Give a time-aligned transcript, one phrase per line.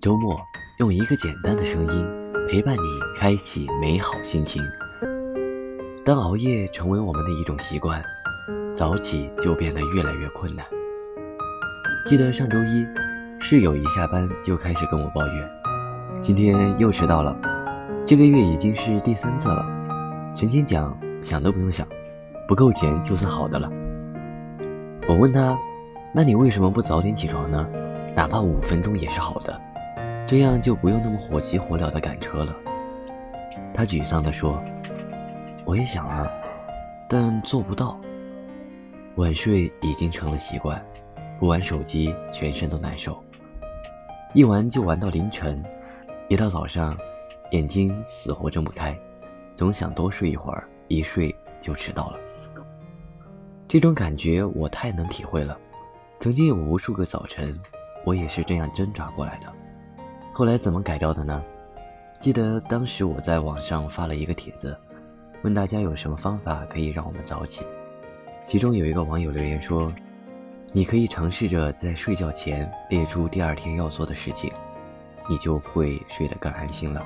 [0.00, 0.40] 周末
[0.78, 2.10] 用一个简单的声音
[2.48, 2.80] 陪伴你，
[3.14, 4.62] 开启美好心情。
[6.02, 8.02] 当熬夜成为我们的一种习惯，
[8.74, 10.64] 早起就变得越来越困难。
[12.06, 12.86] 记得上周一，
[13.38, 15.50] 室友一下班就开始跟我抱怨，
[16.22, 17.36] 今天又迟到了，
[18.06, 19.66] 这个月已经是第三次了。
[20.34, 21.86] 全勤奖想都不用想，
[22.48, 23.70] 不够钱就算好的了。
[25.06, 25.58] 我问他，
[26.14, 27.68] 那你为什么不早点起床呢？
[28.16, 29.60] 哪怕五分钟也是好的。
[30.30, 32.54] 这样就不用那么火急火燎的赶车了。
[33.74, 34.62] 他沮丧地说
[35.66, 36.30] ：“我也想啊，
[37.08, 38.00] 但做不到。
[39.16, 40.80] 晚睡已经成了习惯，
[41.40, 43.20] 不玩手机全身都难受，
[44.32, 45.60] 一玩就玩到凌晨，
[46.28, 46.96] 一到早上，
[47.50, 48.96] 眼睛死活睁不开，
[49.56, 52.20] 总想多睡一会儿，一睡就迟到了。
[53.66, 55.58] 这种感觉我太能体会了，
[56.20, 57.52] 曾经有无数个早晨，
[58.04, 59.52] 我也是这样挣扎过来的。”
[60.40, 61.44] 后来怎么改掉的呢？
[62.18, 64.74] 记得当时我在网上发了一个帖子，
[65.42, 67.62] 问大家有什么方法可以让我们早起。
[68.46, 69.92] 其中有一个网友留言说
[70.72, 74.50] ：“你可以尝试着在睡觉前列出第二天要做的事情，
[75.28, 77.04] 你就会睡得更安心了。”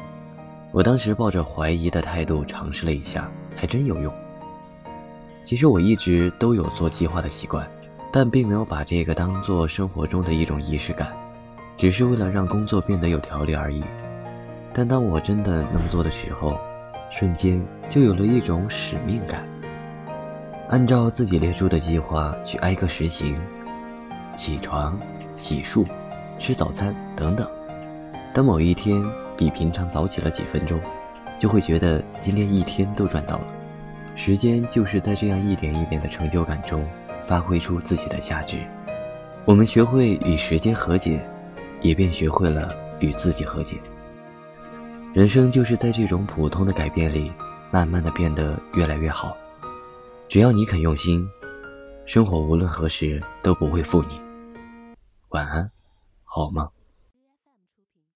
[0.71, 4.15] 我当时抱着怀疑的态度尝试了一下，还真有用。
[5.43, 7.69] 其实我一直都有做计划的习惯，
[8.13, 11.13] 但并没有把这个当做生活中的一种仪式感。
[11.77, 13.83] 只是为了让工作变得有条理而已，
[14.73, 16.59] 但当我真的那么做的时候，
[17.11, 19.45] 瞬间就有了一种使命感。
[20.71, 23.37] 按照自己列出的计划去挨个实行，
[24.35, 24.99] 起床、
[25.37, 25.85] 洗漱、
[26.39, 27.47] 吃早餐等等。
[28.33, 29.05] 当某一天
[29.37, 30.81] 比平常早起了几分钟，
[31.39, 33.45] 就会觉得今天一天都赚到了。
[34.17, 36.85] 时间就是在这样一点一点的成就感中，
[37.27, 38.59] 发挥出自己的价值。
[39.45, 41.21] 我们学会与时间和解。
[41.85, 43.77] 也便学会了与自己和解。
[45.13, 47.31] 人生就是在这种普通的改变里，
[47.71, 49.37] 慢慢的变得越来越好。
[50.27, 51.29] 只要你肯用心，
[52.07, 54.19] 生活无论何时都不会负你。
[55.29, 55.71] 晚安，
[56.25, 56.69] 好梦。